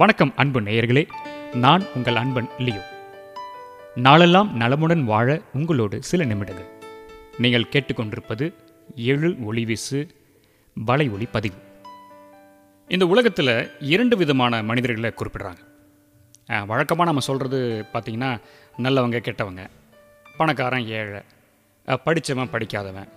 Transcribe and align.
வணக்கம் 0.00 0.32
அன்பு 0.36 0.60
நேயர்களே 0.60 1.02
நான் 1.54 1.82
உங்கள் 1.94 2.16
அன்பன் 2.16 2.46
லியோ. 2.58 2.82
நாளெல்லாம் 3.94 4.50
நலமுடன் 4.60 5.02
வாழ 5.04 5.40
உங்களோடு 5.52 5.96
சில 6.02 6.24
நிமிடங்கள். 6.24 6.68
நீங்கள் 7.38 7.66
கேட்டுக்கொண்டிருப்பது 7.72 8.46
எழு 8.96 9.30
ஒளிவீசு 9.48 9.98
வலை 10.74 11.06
ஒளி 11.08 11.26
பதிவு. 11.32 11.58
இந்த 12.88 13.06
உலகத்தில் 13.06 13.52
இரண்டு 13.80 14.16
விதமான 14.16 14.62
மனிதர்களை 14.62 15.10
குறிப்பிடுறாங்க. 15.16 15.60
வழக்கமாக 16.66 17.08
நம்ம 17.10 17.26
சொல்கிறது 17.28 17.60
பார்த்திங்கன்னா 17.92 18.30
நல்லவங்க 18.78 19.20
கெட்டவங்க. 19.20 19.66
பணக்காரன் 20.36 20.86
ஏழை. 21.00 21.20
படித்தவன் 22.04 22.50
படிக்காதவன். 22.50 23.10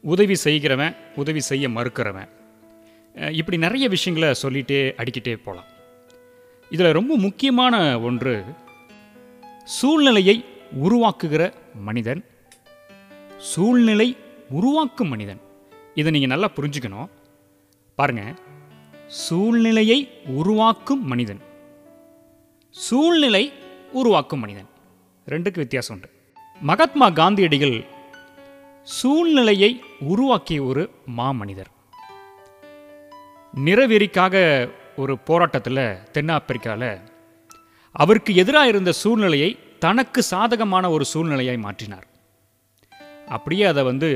உதவி 0.00 0.34
செய்கிறவன் 0.34 0.96
உதவி 1.14 1.40
செய்ய 1.50 1.68
மறுக்கிறவன். 1.68 2.32
இப்படி 3.40 3.58
நிறைய 3.66 3.88
விஷயங்களை 3.88 4.34
சொல்லிகிட்டே 4.42 4.82
அடிக்கிட்டே 5.00 5.36
போகலாம் 5.44 5.72
இதில் 6.68 6.92
ரொம்ப 6.92 7.16
முக்கியமான 7.16 8.00
ஒன்று 8.00 8.44
சூழ்நிலையை 9.64 10.44
உருவாக்குகிற 10.82 11.52
மனிதன். 11.74 12.24
சூழ்நிலை 13.38 14.16
உருவாக்கும் 14.50 15.08
மனிதன். 15.08 15.40
இதை 15.94 16.12
நீங்கள் 16.12 16.28
நல்லா 16.28 16.50
புரிஞ்சுக்கணும். 16.56 17.08
பாருங்க. 17.94 18.34
சூழ்நிலையை 19.06 20.08
உருவாக்கும் 20.26 21.06
மனிதன். 21.06 21.40
சூழ்நிலை 22.70 23.52
உருவாக்கும் 23.92 24.40
மனிதன். 24.40 24.66
ரெண்டுக்கு 25.28 25.54
வித்தியாசம் 25.54 25.96
உண்டு. 25.96 26.10
மகாத்மா 26.60 27.10
காந்தியடிகள் 27.10 27.84
சூழ்நிலையை 28.82 29.82
உருவாக்கிய 30.00 30.62
ஒரு 30.62 30.90
மாமனிதர். 31.16 31.72
நிறவெறிக்காக 33.64 34.68
ஒரு 35.02 35.14
போராட்டத்தில் 35.28 35.84
தென்னாப்பிரிக்காவில் 36.14 36.90
அவருக்கு 37.94 38.32
எதிராக 38.42 38.70
இருந்த 38.72 38.90
சூழ்நிலையை 39.02 39.50
தனக்கு 39.84 40.20
சாதகமான 40.22 40.84
ஒரு 40.90 41.04
சூழ்நிலையை 41.12 41.56
மாற்றினார். 41.64 42.06
அப்படியே 43.36 43.64
அதை 43.72 43.82
வந்து 43.90 44.10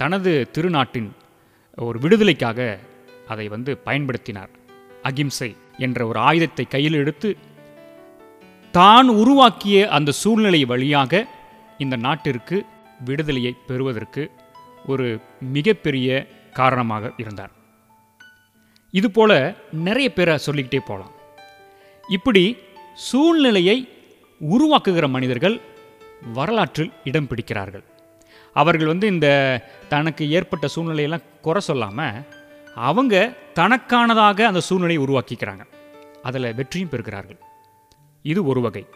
தனது 0.00 0.32
திருநாட்டின் 0.54 1.10
ஒரு 1.88 1.98
விடுதலைக்காக 2.04 2.60
அதை 3.32 3.46
வந்து 3.48 3.72
பயன்படுத்தினார். 3.86 4.52
அகிம்சை 5.08 5.50
என்ற 5.86 6.06
ஒரு 6.06 6.18
ஆயுதத்தை 6.28 6.64
கையில் 6.74 6.98
எடுத்து 7.02 7.30
தான் 8.74 9.08
உருவாக்கிய 9.20 9.78
அந்த 9.96 10.10
சூழ்நிலை 10.22 10.62
வழியாக 10.72 11.22
இந்த 11.84 11.96
நாட்டிற்கு 12.06 12.58
விடுதலையை 13.08 13.52
பெறுவதற்கு 13.68 14.22
ஒரு 14.92 15.08
மிகப்பெரிய 15.56 16.08
காரணமாக 16.60 17.12
இருந்தார். 17.22 17.52
இது 18.98 19.10
போல 19.10 19.54
நிறைய 19.72 20.12
பேரை 20.12 20.38
சொல்லிக்கிட்டே 20.38 20.84
போகலாம். 20.86 21.12
இப்படி 22.08 22.56
சூழ்நிலையை 22.94 23.76
உருவாக்குகிற 24.50 25.08
மனிதர்கள் 25.08 25.60
வரலாற்றில் 26.32 26.92
இடம் 27.04 27.26
பிடிக்கிறார்கள். 27.26 27.84
அவர்கள் 28.52 28.86
வந்து 28.86 29.06
இந்த 29.06 29.28
தனக்கு 29.88 30.30
ஏற்பட்ட 30.30 30.68
சூழ்நிலையெல்லாம் 30.74 31.24
குறை 31.40 31.62
சொல்லாமல் 31.62 32.20
அவங்க 32.74 33.34
தனக்கானதாக 33.54 34.42
அந்த 34.50 34.60
சூழ்நிலையை 34.60 35.04
உருவாக்கிக்கிறாங்க. 35.04 35.64
அதில் 36.22 36.54
வெற்றியும் 36.54 36.90
பெறுகிறார்கள். 36.90 37.40
இது 38.22 38.44
ஒரு 38.44 38.60
வகை. 38.60 38.86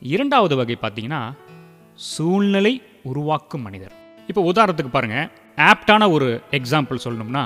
இரண்டாவது 0.00 0.56
வகை 0.56 0.78
பார்த்தீங்கன்னா 0.82 1.32
சூழ்நிலை 1.94 2.82
உருவாக்கும் 3.02 3.62
மனிதர். 3.62 3.92
இப்போ 4.26 4.52
உதாரணத்துக்கு 4.52 4.88
பாருங்கள் 4.88 5.30
ஆப்டான 5.56 6.10
ஒரு 6.10 6.42
எக்ஸாம்பிள் 6.50 7.04
சொல்லணும்னா 7.04 7.44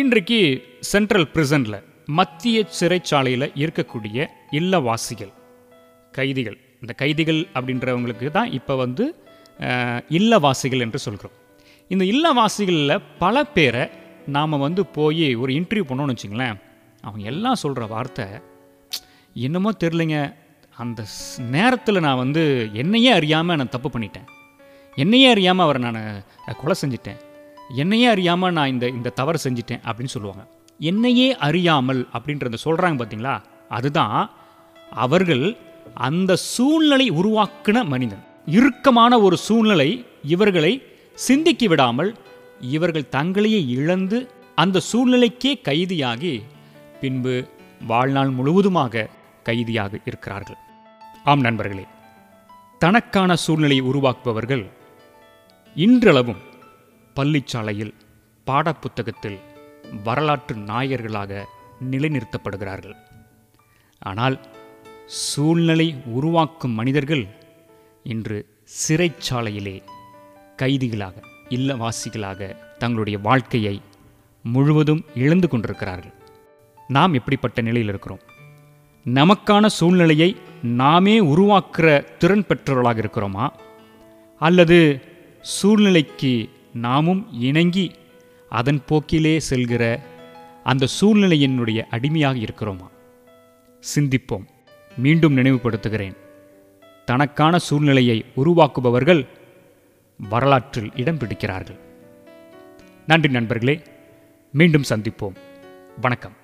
இன்றைக்கு 0.00 0.38
சென்ட்ரல் 0.90 1.26
பிரிசனில் 1.32 1.76
மத்திய 2.18 2.58
சிறைச்சாலையில் 2.78 3.44
இருக்கக்கூடிய 3.62 4.26
இல்லவாசிகள் 4.58 5.32
கைதிகள். 6.16 6.56
இந்த 6.82 6.92
கைதிகள் 7.02 7.40
அப்படின்றவங்களுக்கு 7.56 8.28
தான் 8.36 8.52
இப்போ 8.58 8.74
வந்து 8.82 9.04
இல்லவாசிகள் 10.18 10.82
என்று 10.84 10.98
சொல்கிறோம் 11.06 11.34
இந்த 11.90 12.04
இல்லவாசிகளில் 12.12 13.02
பல 13.22 13.42
பேரை 13.56 13.82
நாம் 14.36 14.62
வந்து 14.64 14.84
போய் 14.96 15.26
ஒரு 15.42 15.52
இன்டர்வியூ 15.58 15.86
பண்ணோன்னு 15.88 16.14
வச்சுங்களேன் 16.14 16.56
அவங்க 17.04 17.24
எல்லாம் 17.32 17.60
சொல்கிற 17.64 17.88
வார்த்தை 17.94 18.26
என்னமோ 19.46 19.72
தெரிலங்க 19.84 20.20
அந்த 20.76 21.04
நேரத்தில் 21.56 22.04
நான் 22.06 22.22
வந்து 22.24 22.44
என்னையே 22.84 23.12
அறியாமல் 23.18 23.60
நான் 23.62 23.74
தப்பு 23.76 23.90
பண்ணிட்டேன். 23.94 24.30
என்னையே 24.96 25.28
அறியாமல் 25.34 25.66
அவரை 25.66 25.82
நான் 25.88 26.00
கொலை 26.62 26.76
செஞ்சிட்டேன். 26.82 27.20
என்னையே 27.80 28.06
அறியாமல் 28.06 28.52
நான் 28.52 28.72
இந்த 28.74 28.86
இந்த 28.88 29.10
தவறு 29.10 29.38
செஞ்சிட்டேன் 29.44 29.82
அப்படின்னு 29.88 30.14
சொல்லுவாங்க. 30.14 30.42
என்னையே 30.78 31.36
அறியாமல் 31.36 32.08
அப்படின்றத 32.16 32.58
சொல்கிறாங்க 32.64 32.96
பார்த்தீங்களா 33.00 33.34
அதுதான் 33.68 34.30
அவர்கள் 35.04 35.44
அந்த 36.08 36.36
சூழ்நிலை 36.36 37.06
உருவாக்கின 37.10 37.84
மனிதன். 37.84 38.22
இறுக்கமான 38.46 39.20
ஒரு 39.20 39.36
சூழ்நிலை 39.36 40.04
இவர்களை 40.34 40.72
சிந்திக்க 41.14 41.66
விடாமல் 41.68 42.10
இவர்கள் 42.60 43.10
தங்களையே 43.10 43.60
இழந்து 43.76 44.18
அந்த 44.54 44.82
சூழ்நிலைக்கே 44.90 45.52
கைதியாகி 45.68 46.34
பின்பு 47.00 47.34
வாழ்நாள் 47.86 48.30
முழுவதுமாக 48.30 49.08
கைதியாக 49.48 49.98
இருக்கிறார்கள். 50.04 50.58
ஆம் 51.24 51.40
நண்பர்களே 51.40 51.84
தனக்கான 52.78 53.34
சூழ்நிலையை 53.44 53.84
உருவாக்குபவர்கள் 53.90 54.64
இன்றளவும் 55.76 56.40
பள்ளிச்சாலையில் 57.16 57.94
பாடப்புத்தகத்தில் 58.46 59.38
வரலாற்று 60.04 60.56
நாயகர்களாக 60.56 61.44
நிலைநிறுத்தப்படுகிறார்கள். 61.90 62.94
ஆனால் 63.98 64.40
சூழ்நிலை 65.06 66.02
உருவாக்கும் 66.04 66.70
மனிதர்கள் 66.70 67.26
இன்று 68.02 68.46
சிறைச்சாலையிலே 68.88 69.82
கைதிகளாக 70.56 71.22
இல்லவாசிகளாக 71.48 72.56
தங்களுடைய 72.78 73.18
வாழ்க்கையை 73.18 73.80
முழுவதும் 74.42 75.04
இழந்து 75.14 75.48
கொண்டிருக்கிறார்கள். 75.48 76.12
நாம் 76.88 77.14
எப்படிப்பட்ட 77.14 77.60
நிலையில் 77.60 77.88
இருக்கிறோம்? 77.88 78.20
நமக்கான 79.04 79.66
சூழ்நிலையை 79.66 80.36
நாமே 80.62 81.20
உருவாக்குற 81.20 82.16
திறன் 82.16 82.46
பெற்றவர்களாக 82.46 83.00
இருக்கிறோமா? 83.00 83.48
அல்லது 84.38 85.02
சூழ்நிலைக்கு 85.40 86.50
நாமும் 86.72 87.32
இணங்கி 87.32 87.92
அதன் 88.48 88.84
போக்கிலே 88.84 89.40
செல்கிற 89.50 90.00
அந்த 90.64 90.86
சூழ்நிலையினுடைய 91.00 91.84
அடிமையாக 91.90 92.38
இருக்கிறோமா? 92.38 92.88
சிந்திப்போம். 93.94 94.44
மீண்டும் 94.96 95.36
நினைவுபடுத்துகிறேன். 95.36 96.16
தனக்கான 97.04 97.58
சூழ்நிலையை 97.58 98.24
உருவாக்குபவர்கள் 98.36 99.26
வரலாற்றில் 100.28 100.92
இடம் 100.96 101.18
பிடிக்கிறார்கள். 101.18 101.76
நன்றி 103.06 103.28
நண்பர்களே. 103.28 103.82
மீண்டும் 104.52 104.84
சந்திப்போம். 104.88 105.34
வணக்கம். 106.00 106.40